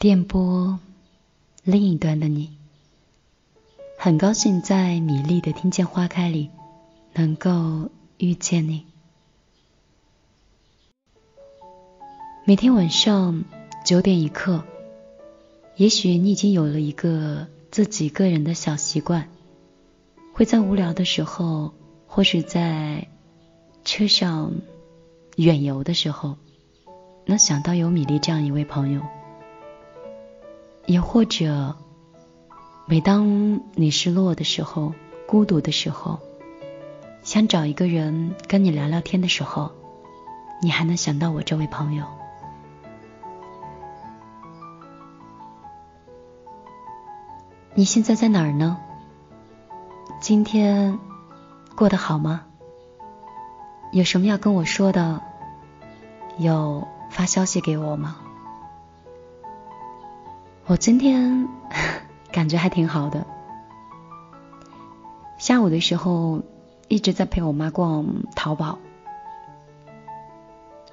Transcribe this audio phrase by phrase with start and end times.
[0.00, 0.78] 电波
[1.62, 2.56] 另一端的你。
[3.98, 6.48] 很高兴在米粒的《听见花开》里
[7.12, 8.86] 能够遇见你。
[12.46, 13.44] 每天晚上
[13.84, 14.64] 九点一刻，
[15.76, 19.28] 也许你已经有了一个自己个人的小习惯，
[20.32, 21.74] 会在无聊的时候，
[22.06, 23.06] 或是在
[23.84, 24.54] 车上
[25.36, 26.38] 远游的时候，
[27.26, 29.02] 能想到有米粒这样一位朋友，
[30.90, 31.76] 也或者。
[32.86, 34.92] 每当你失落的时候、
[35.28, 36.18] 孤独的时候，
[37.22, 39.70] 想找一个人跟你聊聊天的时候，
[40.60, 42.04] 你还能想到我这位朋友。
[47.76, 48.76] 你现在在哪儿呢？
[50.20, 50.98] 今天
[51.76, 52.42] 过得好吗？
[53.92, 55.20] 有什么要跟我说的？
[56.38, 58.16] 有发消息给我吗？
[60.66, 61.48] 我今天。
[62.32, 63.26] 感觉还挺好的。
[65.36, 66.42] 下午的时候
[66.86, 68.78] 一直在陪我妈逛淘宝。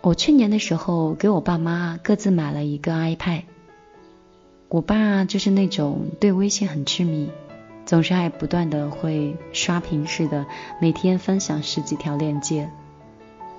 [0.01, 3.43] 我去年的时候给我爸妈各自买了一个 iPad。
[4.67, 7.29] 我爸就是那种对微信很痴迷，
[7.85, 10.47] 总是爱不断的会刷屏似的，
[10.81, 12.71] 每天分享十几条链接。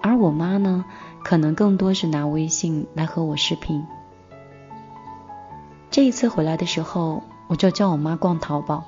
[0.02, 0.84] 而我妈呢，
[1.22, 3.86] 可能更多是拿微信来和我视频。
[5.90, 7.22] 这一次回来的时候。
[7.48, 8.84] 我就叫我妈逛淘宝，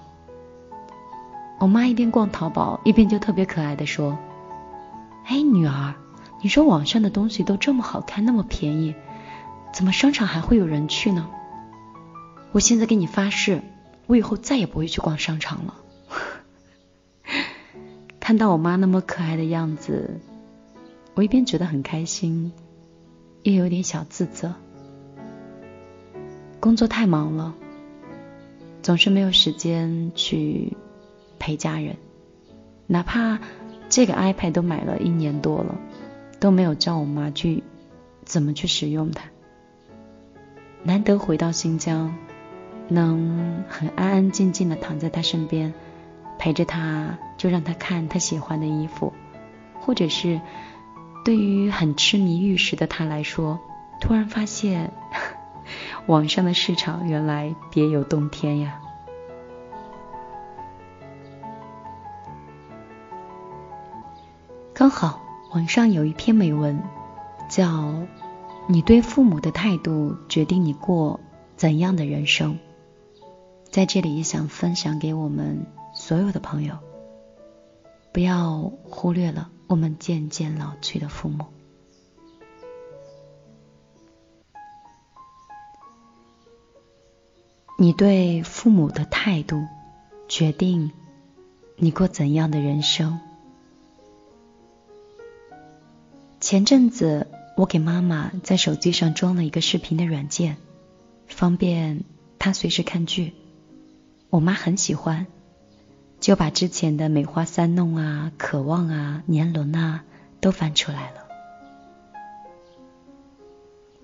[1.58, 4.18] 我妈一边逛淘宝一边就特别可爱的说
[5.24, 5.94] ：“哎，女儿，
[6.42, 8.94] 你说网上的东西都这么好看，那么便宜，
[9.72, 11.30] 怎么商场还会有人去呢？
[12.52, 13.62] 我现在给你发誓，
[14.06, 15.74] 我以后再也不会去逛商场了。
[18.20, 20.20] ”看到我妈那么可爱的样子，
[21.14, 22.52] 我一边觉得很开心，
[23.42, 24.52] 又有点小自责。
[26.60, 27.54] 工作太忙了。
[28.82, 30.76] 总是没有时间去
[31.38, 31.96] 陪家人，
[32.86, 33.38] 哪怕
[33.90, 35.76] 这个 iPad 都买了一年多了，
[36.38, 37.62] 都没有教我妈去
[38.24, 39.24] 怎么去使用它。
[40.82, 42.16] 难得回到新疆，
[42.88, 45.74] 能很安安静静的躺在她身边，
[46.38, 49.12] 陪着她，就让她看她喜欢的衣服，
[49.78, 50.40] 或者是
[51.22, 53.60] 对于很痴迷玉石的她来说，
[54.00, 54.90] 突然发现。
[56.06, 58.80] 网上的市场原来别有洞天呀！
[64.72, 65.20] 刚好
[65.52, 66.82] 网上有一篇美文，
[67.48, 67.66] 叫
[68.66, 71.20] 《你对父母的态度决定你过
[71.56, 72.54] 怎样的人生》。
[73.68, 76.76] 在这里也想分享给我们所有的朋友，
[78.12, 81.44] 不要忽略了我们渐渐老去的父母。
[87.82, 89.66] 你对父母的态度，
[90.28, 90.92] 决定
[91.76, 93.18] 你过怎样的人生。
[96.40, 97.26] 前阵子，
[97.56, 100.58] 我给妈妈在手机上装了一个视频的软件，
[101.26, 102.04] 方便
[102.38, 103.32] 她随时看剧。
[104.28, 105.26] 我妈很喜欢，
[106.20, 110.04] 就把之前的《梅花三弄》啊、《渴望》啊、《年轮》啊
[110.42, 111.26] 都翻出来了。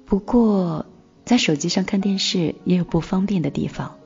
[0.06, 0.87] 不过，
[1.26, 3.96] 在手机上看电视也有不方便的地方。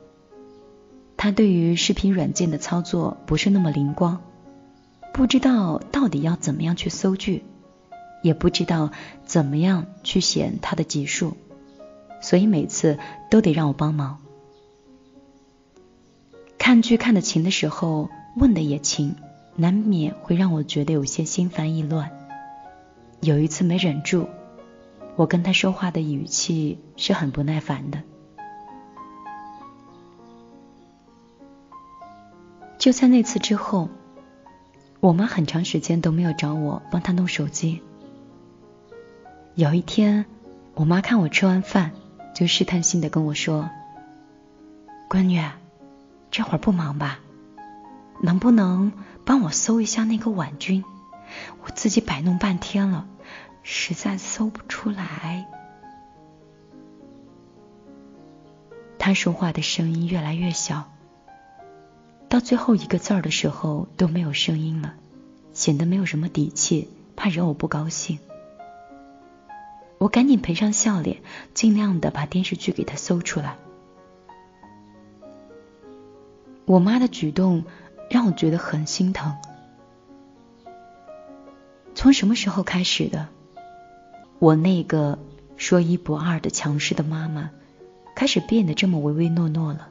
[1.15, 4.23] 他对于视频软件的操作不是那么灵光，
[5.13, 7.43] 不知道到底要怎么样去搜剧，
[8.23, 8.89] 也不知道
[9.23, 11.37] 怎么样去选他的集数，
[12.21, 12.97] 所以每次
[13.29, 14.17] 都得让我帮忙。
[16.57, 19.15] 看剧看得勤的时候，问的也勤，
[19.55, 22.09] 难免会让我觉得有些心烦意乱。
[23.21, 24.27] 有一次没忍住。
[25.15, 28.01] 我跟他说话的语气是很不耐烦的。
[32.77, 33.89] 就在那次之后，
[34.99, 37.81] 我妈很长时间都没有找我帮她弄手机。
[39.53, 40.25] 有一天，
[40.73, 41.91] 我妈看我吃完饭，
[42.33, 43.69] 就试探性的跟我说
[45.07, 45.39] ：“闺女，
[46.31, 47.19] 这会儿不忙吧？
[48.23, 48.91] 能不能
[49.25, 50.83] 帮我搜一下那个婉君？
[51.63, 53.05] 我自己摆弄半天了，
[53.63, 55.47] 实在搜不出来。
[58.97, 60.91] 他说话的声音越来越小，
[62.29, 64.93] 到最后一个字儿的时候都没有声音了，
[65.53, 68.19] 显得没有什么底气，怕惹我不高兴。
[69.97, 71.17] 我赶紧赔上笑脸，
[71.53, 73.57] 尽量的把电视剧给他搜出来。
[76.65, 77.65] 我妈的举动
[78.09, 79.35] 让我觉得很心疼。
[81.93, 83.27] 从什么时候开始的？
[84.41, 85.19] 我那个
[85.55, 87.51] 说一不二的强势的妈妈，
[88.15, 89.87] 开始变得这么唯唯诺诺了，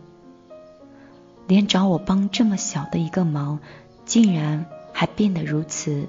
[1.47, 3.61] 连找我帮这么小的一个忙，
[4.05, 6.09] 竟然还变得如此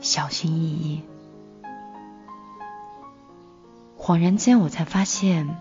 [0.00, 1.02] 小心翼翼。
[3.96, 5.56] 恍然间，我才发现，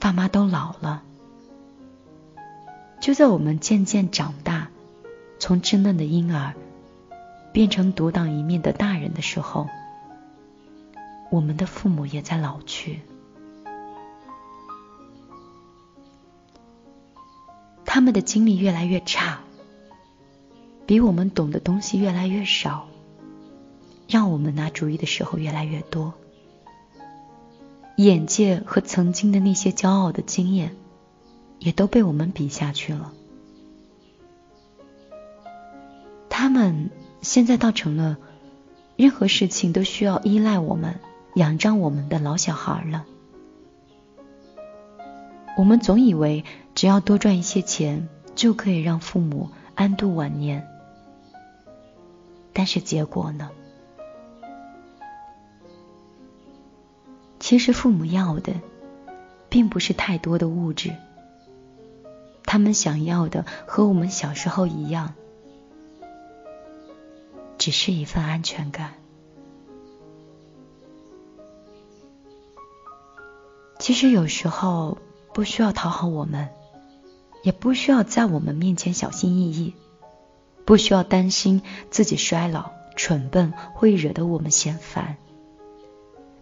[0.00, 1.04] 爸妈都老了。
[3.00, 4.66] 就在我们渐渐长大，
[5.38, 6.54] 从稚嫩的婴儿。
[7.52, 9.68] 变成独当一面的大人的时候，
[11.32, 13.00] 我们的父母也在老去，
[17.86, 19.40] 他们的精力越来越差，
[20.84, 22.86] 比我们懂的东西越来越少，
[24.06, 26.12] 让我们拿主意的时候越来越多，
[27.96, 30.76] 眼界和曾经的那些骄傲的经验，
[31.58, 33.10] 也都被我们比下去了，
[36.28, 36.90] 他们。
[37.22, 38.18] 现在倒成了
[38.96, 40.98] 任何事情都需要依赖我们、
[41.34, 43.06] 仰仗我们的老小孩了。
[45.56, 46.44] 我们总以为
[46.74, 50.66] 只要多赚一些钱，就可以让父母安度晚年，
[52.52, 53.50] 但是结果呢？
[57.38, 58.54] 其实父母要的
[59.48, 60.94] 并不是太多的物质，
[62.44, 65.14] 他们想要的和我们小时候一样。
[67.58, 69.01] 只是一份安全感。
[73.82, 74.98] 其实有时候
[75.34, 76.50] 不需要讨好我们，
[77.42, 79.74] 也不需要在我们面前小心翼翼，
[80.64, 85.16] 不需要担心自己衰老、蠢笨会惹得我们嫌烦。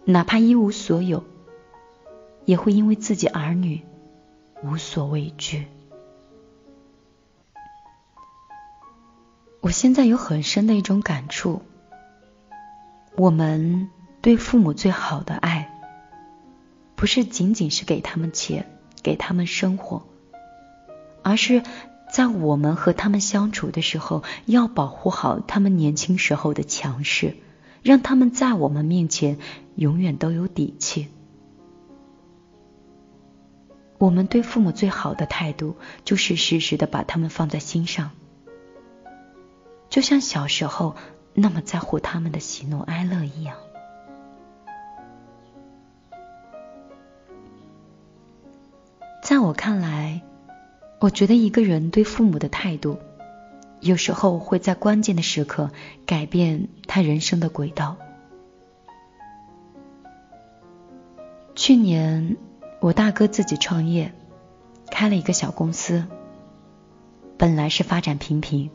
[0.05, 1.23] 哪怕一无所有，
[2.45, 3.81] 也会因为自己儿女
[4.63, 5.65] 无所畏惧。
[9.61, 11.63] 我现在有很深的一种感触：
[13.15, 13.89] 我们
[14.21, 15.80] 对父母最好的爱，
[17.01, 20.03] 不是仅仅是给他们钱、给他们生活，
[21.23, 21.63] 而是
[22.13, 27.37] 在我们和他们相处的时候，要保护好他们年轻时候的强势，
[27.81, 29.39] 让他们在我们面前
[29.73, 31.07] 永远都有底气。
[33.97, 38.11] 我们对父母最好的态度，就是时时的把他们放在心上。
[39.89, 40.95] 就像小时候
[41.33, 43.57] 那么在乎他们的喜怒哀乐一样，
[49.31, 50.23] 在我看来，
[50.99, 52.97] 我觉得一个人对父母的态度，
[53.79, 55.71] 有时候会在关键的时刻
[56.05, 57.95] 改变他人生的轨道。
[61.55, 62.35] 去年
[62.81, 64.13] 我大哥自己创业，
[64.87, 66.03] 开了一个小公司，
[67.37, 68.69] 本来是发展平平。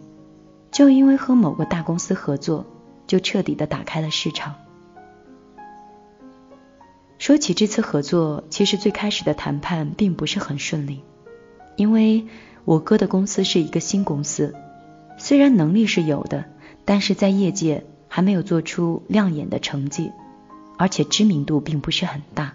[0.73, 2.65] 就因为和某个大公司合作，
[3.07, 4.55] 就彻底的打开了市场。
[7.19, 11.03] 说起这次合作，其实最开始的谈判并不是很顺利，
[11.77, 12.27] 因为
[12.65, 14.55] 我哥的公司是一个新公司，
[15.19, 16.45] 虽然能力是有的，
[16.85, 20.13] 但是在业界还没有做出亮眼的成绩，
[20.77, 22.55] 而且知名度并不是很大。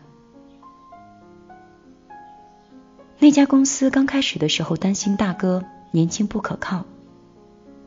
[3.19, 6.85] 那家公司刚开始的时候，担心大哥年轻不可靠。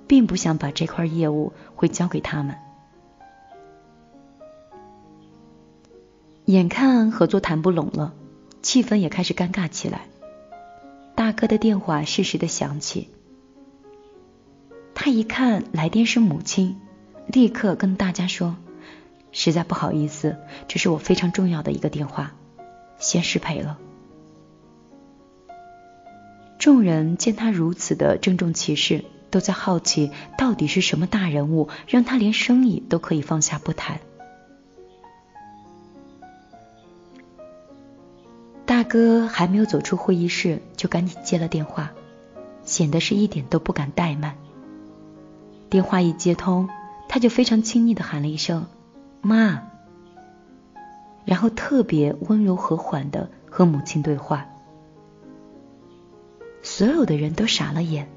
[0.06, 2.54] 并不想把这块业务会交给他们。
[6.46, 8.12] 眼看合作谈不拢了，
[8.60, 10.02] 气氛也开始尴尬起来。
[11.14, 13.08] 大哥的电话适时的响起，
[14.94, 16.76] 他一看来电是母亲，
[17.26, 18.56] 立刻跟大家说
[19.32, 20.36] ：“实在不好意思，
[20.68, 22.32] 这是我非常重要的一个电话，
[22.98, 23.78] 先失陪了。”
[26.58, 29.04] 众人见他如此的郑重其事。
[29.30, 33.98] 都在好奇，到底是什么大人物让他连生意都可以放下不谈？
[38.66, 41.92] 大哥还没有走出会议室，就赶紧接了电话，
[42.64, 44.36] 显得是一点都不敢怠慢。
[45.68, 46.68] 电话一接通，
[47.08, 48.66] 他就非常亲昵的喊了一声
[49.20, 49.62] “妈”，
[51.26, 54.46] 然后特别温柔和缓的和母亲对话，
[56.62, 58.08] 所有的人都傻了眼。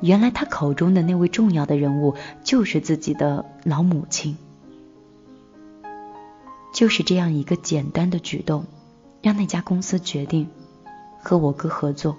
[0.00, 4.36] 原来他口中的那位重要的人物就是自己的老母亲。
[6.74, 8.66] 就是这样一个简单的举动，
[9.26, 10.48] 让那家公司决定
[11.18, 12.16] 和我哥合作。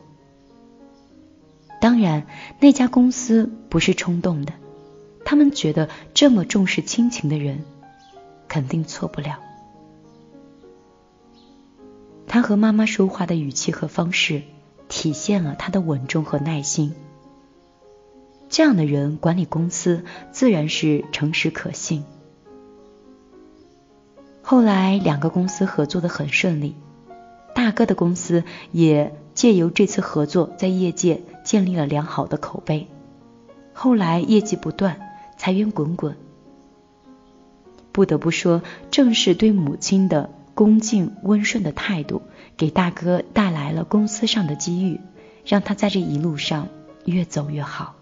[1.80, 2.28] 当然，
[2.60, 4.52] 那家公司不是冲动的，
[5.24, 7.64] 他们觉得这么重视亲情的人，
[8.50, 9.40] 肯定错不了。
[12.28, 14.42] 他和妈妈说话的语气和方式，
[14.90, 16.94] 体现了他的稳重和耐心。
[18.50, 22.04] 这样的人管理公司，自然是诚实可信。
[24.42, 26.76] 后来，两个公司合作的很顺利，
[27.58, 32.88] 大哥的公司也借由这次合作，在业界建立了良好的口碑。
[33.74, 35.00] 后来业绩不断，
[35.38, 36.16] 财源滚滚。
[37.92, 38.62] 不得不说，
[38.92, 40.30] 正是对母亲的。
[40.54, 42.22] 恭敬温顺的态度，
[42.58, 45.00] 给大哥带来了公司上的机遇，
[45.44, 46.68] 让他在这一路上
[47.06, 47.96] 越走越好。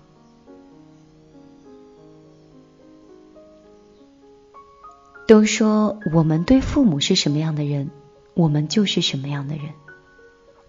[5.28, 7.90] 都说我们对父母是什么样的人，
[8.36, 9.70] 我们就是什么样的人；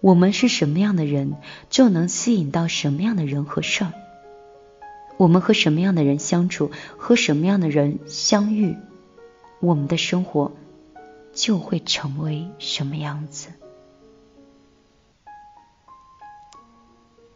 [0.01, 1.35] 我们是什么样的人，
[1.69, 3.93] 就能吸引到什么样的人和事儿。
[5.17, 8.75] 我们和什么样的人相处，和什么样的人相遇，
[9.59, 10.51] 我们的生活。
[11.33, 13.49] 就会成为什么样子。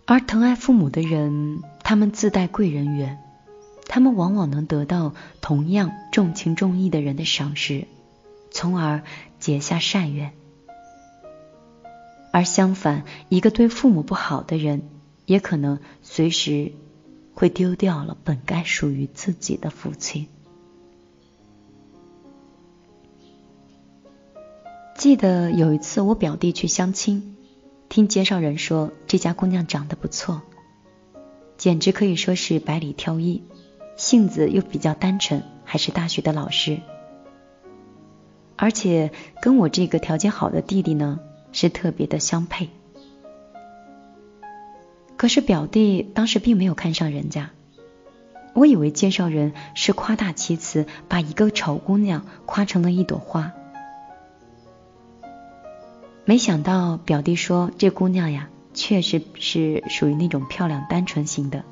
[0.08, 3.20] 而疼爱父母的人，他们自带贵人缘，
[3.86, 7.86] 他们往往能得到同样重情重义的人的赏识，
[8.50, 9.04] 从而
[9.41, 10.31] 结下善缘。
[12.31, 14.83] 而相反，一个对父母不好的人，
[15.25, 16.71] 也可能随时
[17.33, 20.27] 会丢掉了本该属于自己的父亲。
[24.95, 27.36] 记得有一次我表弟去相亲，
[27.89, 30.41] 听介绍人说这家姑娘长得不错，
[31.57, 33.43] 简直可以说是百里挑一，
[33.98, 36.79] 性子又比较单纯，还是大学的老师，
[38.62, 41.20] 而且跟我这个条件好的弟弟呢
[41.51, 42.70] 是特别的相配。
[45.18, 47.50] 可是表弟当时并没有看上人家，
[48.53, 53.53] 我以为介绍人是夸大其词，把一个丑姑娘夸成了一朵花。
[56.24, 61.65] 没想到表弟说这姑娘呀，确实是属于那种漂亮单纯型的，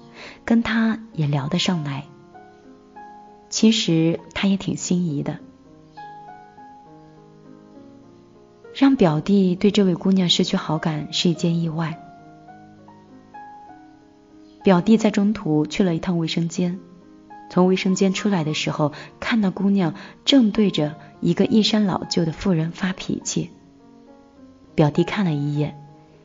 [0.43, 2.05] 跟他也聊得上来。
[3.47, 5.37] 其实他也挺心仪的。
[8.79, 12.01] 让表弟对这位姑娘失去好感是一件意外。
[14.63, 16.79] 表弟在中途去了一趟卫生间，
[17.49, 23.49] 从卫生间出来的时候，看到姑娘正对着一个衣衫老旧的妇人发脾气。
[24.75, 25.77] 表弟看了一眼，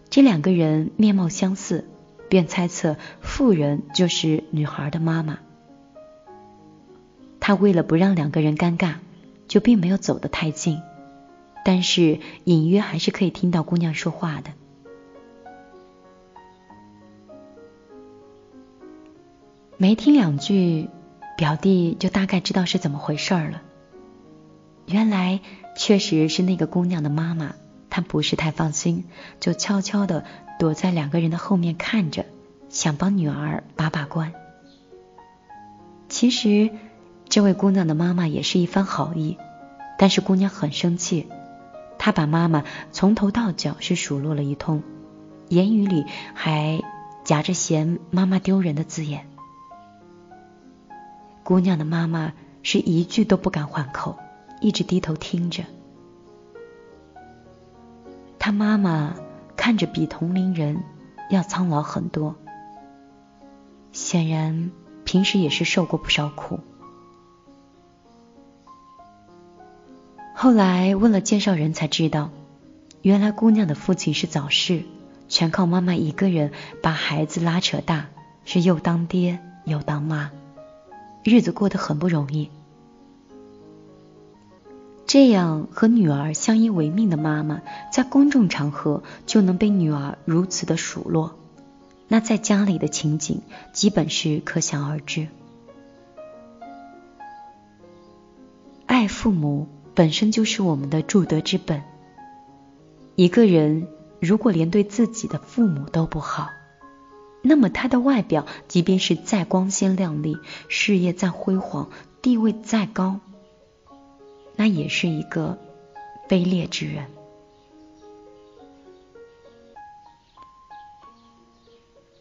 [0.08, 1.88] 这两个人面貌相似，
[2.28, 5.40] 便猜测妇人就是女孩的妈妈。
[7.40, 8.94] 他为了不让两个人尴尬，
[9.48, 10.80] 就并没有走得太近，
[11.64, 14.50] 但是隐约还是可以听到姑娘说话的。
[19.76, 20.88] 没听两句，
[21.36, 23.62] 表弟就大概知道是怎么回事了。
[24.86, 25.40] 原来
[25.76, 27.54] 确实是那个姑娘的妈妈。
[27.90, 29.04] 她不是太放心，
[29.38, 30.24] 就悄悄的
[30.58, 32.26] 躲在两个人的后面看着，
[32.68, 34.32] 想帮女儿把把关。
[36.08, 36.70] 其实，
[37.28, 39.38] 这位姑娘的妈妈也是一番好意，
[39.96, 41.28] 但是姑娘很生气，
[42.04, 44.82] 他把妈妈从头到脚是数落了一通，
[45.48, 46.82] 言语里还
[47.24, 49.26] 夹着嫌妈妈丢人的字眼。
[51.42, 54.18] 姑娘的妈妈是一句都不敢还口，
[54.60, 55.64] 一直低头听着。
[58.38, 59.14] 他妈妈
[59.56, 60.84] 看着比同龄人
[61.30, 62.36] 要苍老很多，
[63.92, 64.70] 显然
[65.06, 66.60] 平时也是受过不少苦。
[70.44, 72.30] 后来问了介绍人才知道，
[73.00, 74.82] 原来姑娘的父亲是早逝，
[75.26, 78.08] 全靠妈妈一个人把孩子拉扯大，
[78.44, 80.30] 是又当爹又当妈，
[81.22, 82.50] 日子过得很不容易。
[85.06, 91.38] 这样和女儿相依为命的妈妈，在公众场合就能被女儿如此的数落，
[92.06, 93.40] 那在家里的情景
[93.72, 95.26] 基本是可想而知。
[98.84, 101.82] 爱父母本身就是我们的铸德之本。
[103.16, 103.86] 一个人
[104.20, 106.48] 如果连对自己的父母都不好，
[107.42, 110.36] 那么他的外表即便是再光鲜亮丽，
[110.68, 111.90] 事业再辉煌，
[112.22, 113.20] 地位再高。
[114.56, 115.58] 那也是一个
[116.28, 117.06] 卑劣之人。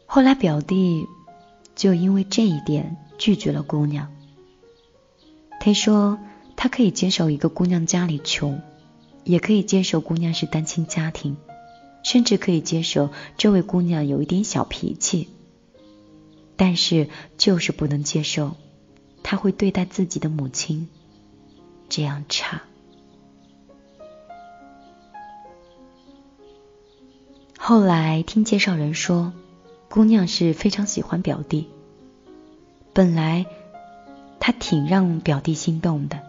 [0.06, 1.08] 后来表弟
[1.74, 4.12] 就因为这一点拒绝了姑娘。
[5.60, 6.20] 他说
[6.64, 8.62] 他可以接受一个姑娘家里穷，
[9.26, 11.36] 也可以接受姑娘是单亲家庭，
[12.06, 15.28] 甚至可以接受这位姑娘有一点小脾气，
[16.56, 18.56] 但是就是不能接受
[19.24, 20.88] 他会对待自己的母亲
[21.90, 22.62] 这样差。
[27.58, 29.34] 后来听介绍人说。
[29.90, 31.68] 姑娘是非常喜欢表弟，
[32.94, 33.46] 本来
[34.40, 36.20] 她挺让表弟心动的，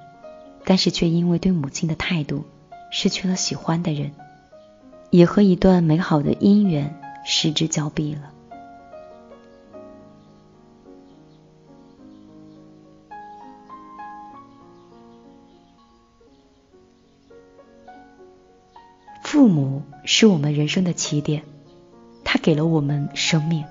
[0.65, 2.45] 但是却因为对母亲的态度，
[2.91, 4.13] 失去了喜欢的人，
[5.11, 8.31] 也和一段美好的姻缘失之交臂了。
[19.23, 21.43] 父母是我们人生的起点。
[22.27, 23.65] 他给了我们生命，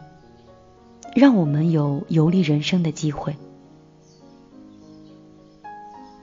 [1.15, 3.35] 让我们有游历人生的机会。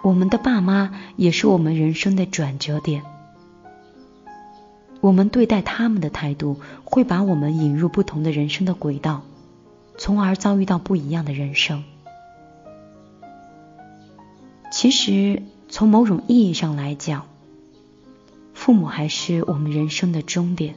[0.03, 3.03] 我们的爸妈也是我们人生的转折点。
[5.01, 9.23] 我们对待他们的态度，会把我们引入不同的人生的轨道，
[9.97, 11.85] 从而遭遇到不一样的人生。
[14.71, 17.27] 其实，从某种意义上来讲，
[18.55, 20.75] 父母还是我们人生的终点。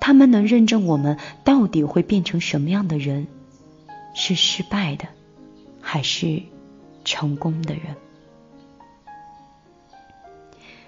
[0.00, 3.26] 他们能认证我们到底会变成什么样的人，
[4.14, 5.06] 是失败的，
[5.80, 6.42] 还是
[7.04, 7.96] 成功的人？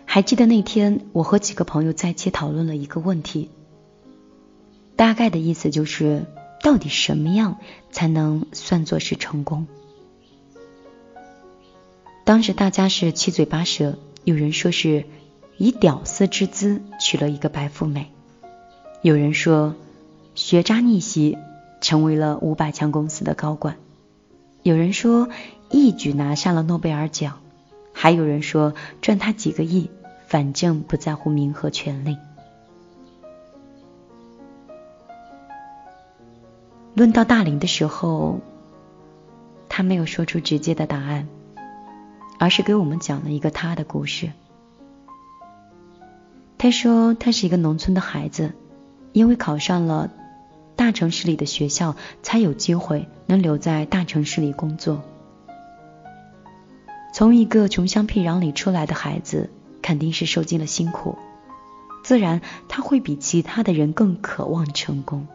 [0.07, 3.51] 还记得那天，我和几个朋友在一起讨论了一个问题，
[4.95, 6.25] 大概的意思就是，
[6.63, 7.59] 到底什么样
[7.91, 9.67] 才能算作是成功？
[12.25, 15.05] 当时大家是七嘴八舌，有人说是
[15.59, 18.13] 以屌丝之姿娶了一个白富美。
[19.03, 19.75] 有人说，
[20.35, 21.37] 学渣逆袭
[21.81, 23.75] 成为了五百强公司的高管；
[24.63, 25.29] 有人说，
[25.77, 27.33] 一举拿下了诺贝尔奖；
[27.93, 29.91] 还有人说，赚他几个亿，
[30.29, 32.17] 反正不在乎名和权利。
[36.95, 38.39] 论到大龄的时候，
[39.69, 41.27] 他没有说出直接的答案，
[42.39, 44.31] 而是给我们讲了一个他的故事。
[46.57, 48.53] 他说，他是一个农村的孩子。
[49.13, 50.11] 因为考上了
[50.75, 55.05] 大城市里的学校，才有机会能留在大城市里工作。
[57.15, 59.49] 从一个穷乡僻壤里出来的孩子，
[59.81, 61.17] 肯定是受尽了辛苦，
[62.03, 65.29] 自然他会比其他的人更渴望成功。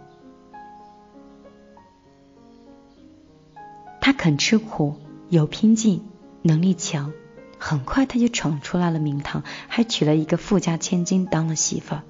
[4.01, 4.97] 他肯吃苦，
[5.29, 6.03] 有拼劲，
[6.41, 7.13] 能力强，
[7.57, 12.01] 很快他就闯出来了名堂，还娶了一个富家千金当了媳妇儿。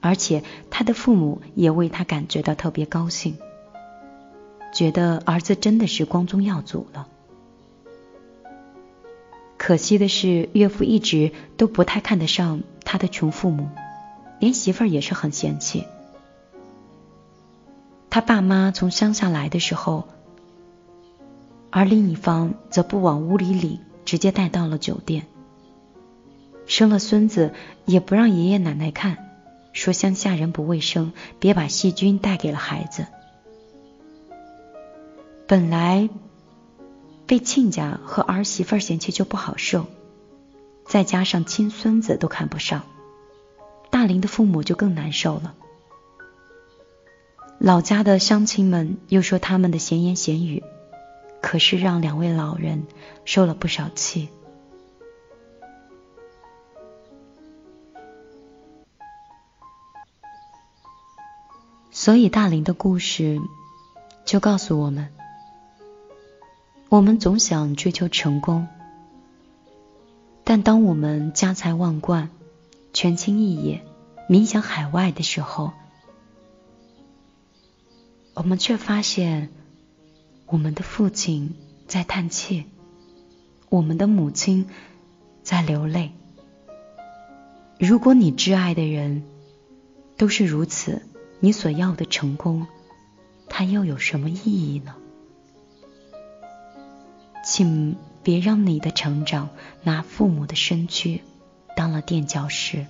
[0.00, 3.36] 而且他的父母也为他感觉到特别高兴，
[4.72, 7.08] 觉得儿子真的是光宗耀祖了。
[9.64, 13.68] 可惜的是，岳父一直都不太看得上他的穷父母，
[14.40, 15.84] 连媳妇儿也是很嫌弃。
[18.10, 20.08] 他爸妈从乡下来的时候，
[21.70, 25.26] 而另一方则不往屋里领，直接带到了酒店。
[26.66, 29.16] 生了孙子也不让爷爷奶奶看。
[29.72, 33.06] 说乡下人不卫生，别把细菌带给了孩子。
[35.46, 36.08] 本来
[37.32, 39.86] 被亲家和儿媳妇嫌弃就不好受，
[40.84, 42.82] 再加上亲孙子都看不上，
[43.90, 45.54] 大林的父母就更难受了。
[47.56, 50.62] 老家的乡亲们又说他们的闲言闲语，
[51.40, 52.86] 可是让两位老人
[53.24, 54.28] 受了不少气。
[61.90, 63.40] 所以，大林的故事
[64.26, 65.08] 就告诉我们：
[66.92, 68.68] 我们总想追求成功，
[70.44, 72.28] 但当我们家财万贯、
[72.92, 73.82] 权倾一野、
[74.28, 75.72] 名响海外的时候，
[78.34, 79.48] 我们却发现
[80.44, 81.54] 我们的父亲
[81.86, 82.66] 在叹气，
[83.70, 84.66] 我们的母亲
[85.42, 86.12] 在流泪。
[87.78, 89.22] 如果你挚爱的人
[90.18, 91.00] 都是如此，
[91.40, 92.66] 你所要的成功，
[93.48, 94.94] 它又有什么意义呢？
[97.52, 99.50] 请别让你的成长
[99.82, 101.20] 拿父母的身躯
[101.76, 102.86] 当了垫脚石，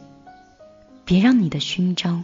[1.05, 2.22] 别让你的勋章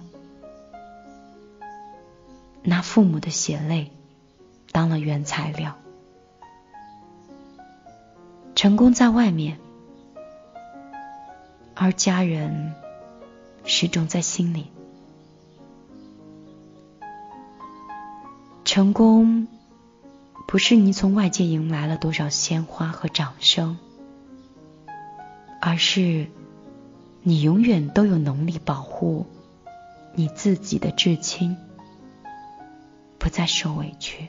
[2.62, 3.90] 拿父母的血泪
[4.70, 5.76] 当了原材料。
[8.54, 9.58] 成功在外面，
[11.74, 12.72] 而家人
[13.64, 14.70] 始终在心里。
[18.64, 19.48] 成功
[20.50, 23.76] 不是你从外界迎来了多少鲜花和掌声，
[25.60, 26.26] 而是
[27.22, 29.26] 你永远都有能力保护
[30.14, 31.54] 你自己的至亲，
[33.18, 34.28] 不再受委屈。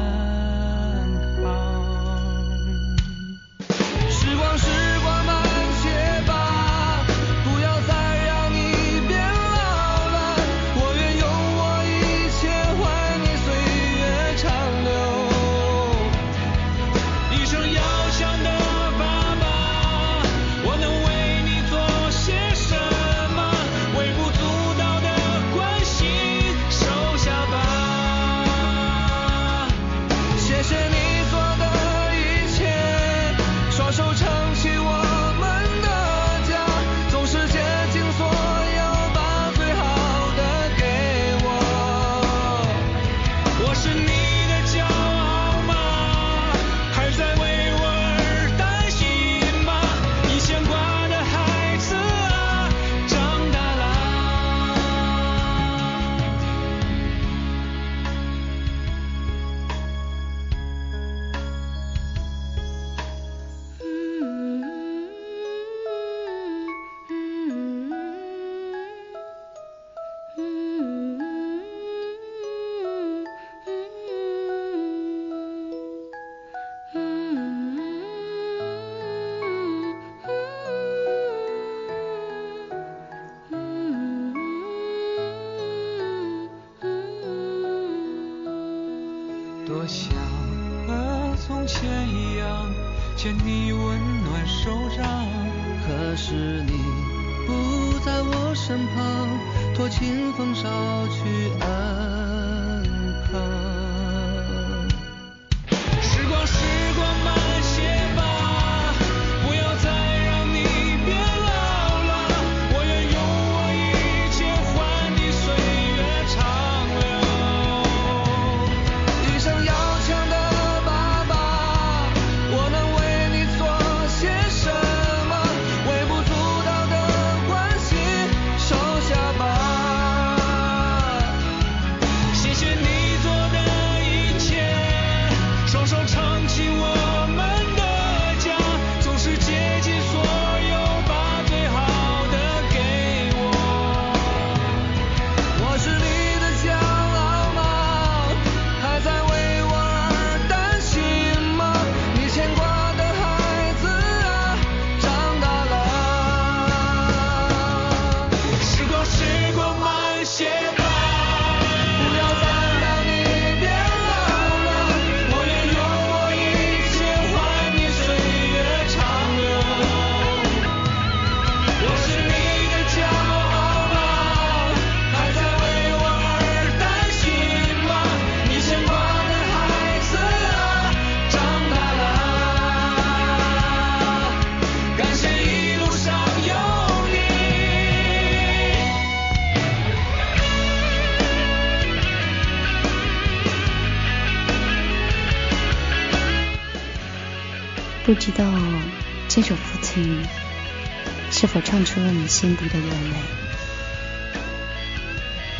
[202.31, 203.15] 心底的眼泪？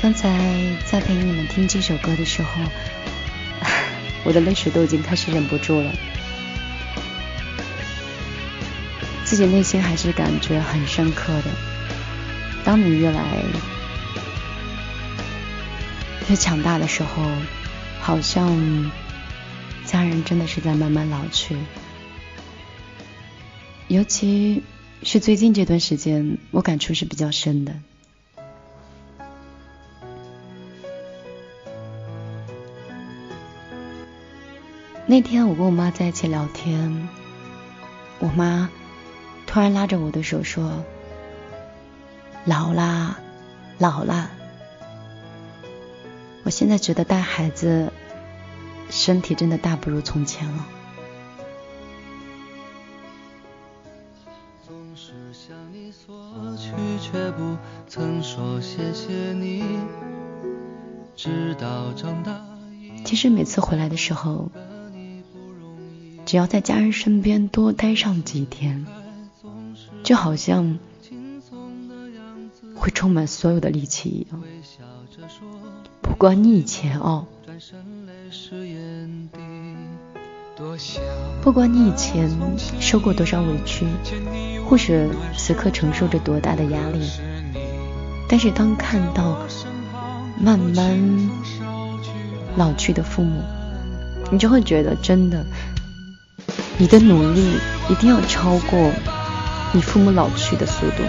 [0.01, 0.29] 刚才
[0.85, 2.61] 在陪你们听这首歌的时候，
[4.23, 5.91] 我的泪水都已经开始忍不住了，
[9.25, 11.51] 自己内心还是感觉很深刻的。
[12.63, 13.43] 当你越来
[16.29, 17.21] 越强大的时候，
[17.99, 18.89] 好像
[19.85, 21.57] 家人真的是在慢慢老去。
[23.89, 24.63] 尤其
[25.03, 27.73] 是最近这段时间，我感触是比较深的。
[35.07, 37.09] 那天我跟我妈在一起聊天，
[38.19, 38.69] 我妈
[39.47, 40.85] 突然拉着我的手说
[42.45, 43.19] ：“老啦，
[43.79, 44.29] 老啦。”
[46.45, 47.91] 我现在觉得带孩子，
[48.89, 50.65] 身体真的大不如从前了。
[63.03, 64.49] 其实每次回来的时候。
[66.23, 68.85] 只要在家人身边多待上几天，
[70.03, 70.77] 就好像
[72.75, 74.41] 会充满所有的力气一样。
[76.01, 77.25] 不管你以前哦，
[81.41, 82.29] 不管你以前
[82.79, 83.85] 受过多少委屈，
[84.71, 85.05] 或者
[85.35, 87.05] 此刻承受着多大的压力，
[88.29, 89.37] 但是当看到
[90.39, 91.29] 慢慢
[92.55, 93.43] 老去的父母，
[94.31, 95.45] 你就会觉得真的。
[96.77, 97.57] 你的努力
[97.89, 98.79] 一定要超过
[99.73, 101.03] 你父母老去的速度。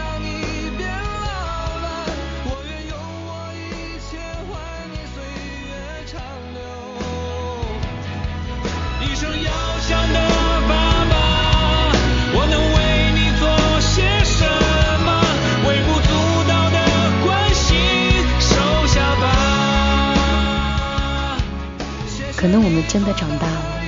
[22.92, 23.80] 真的长大了。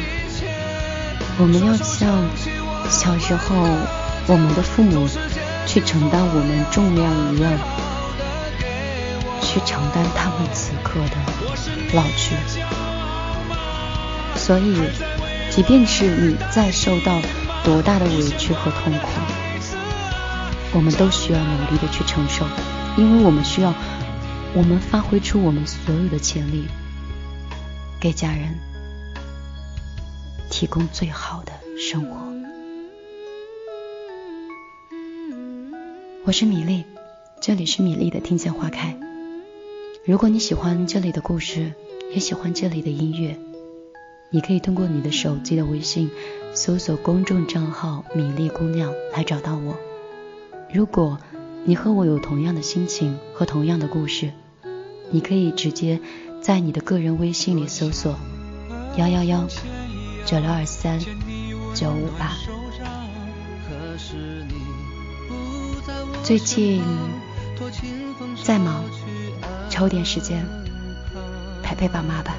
[1.38, 2.24] 我们要像
[2.88, 3.54] 小时候
[4.26, 5.06] 我们的父母
[5.66, 7.52] 去承担我们重量一样，
[9.42, 11.16] 去承担他们此刻的
[11.92, 12.34] 老去。
[14.36, 14.74] 所以，
[15.50, 17.20] 即便是你再受到
[17.62, 19.08] 多大的委屈和痛苦，
[20.72, 22.46] 我们都需要努力的去承受，
[22.96, 23.74] 因为我们需要
[24.54, 26.64] 我们发挥出我们所有的潜力，
[28.00, 28.73] 给家人。
[30.54, 32.16] 提供最好的生活。
[36.24, 36.84] 我是米粒，
[37.40, 38.96] 这里是米粒的听见花开。
[40.04, 41.72] 如果你喜欢这里的故事，
[42.12, 43.36] 也喜欢这里的音乐，
[44.30, 46.08] 你可以通过你的手机的微信
[46.54, 49.76] 搜索公众账号“米粒姑娘”来找到我。
[50.72, 51.18] 如果
[51.64, 54.30] 你和我有同样的心情和同样的故事，
[55.10, 55.98] 你可以直接
[56.40, 58.14] 在你的个人微信里搜索
[58.96, 59.48] 幺幺幺。
[60.34, 60.98] 九六二三
[61.76, 62.32] 九五八。
[66.24, 66.82] 最近
[68.42, 68.82] 再忙，
[69.70, 70.44] 抽点时间
[71.62, 72.34] 陪陪爸妈吧。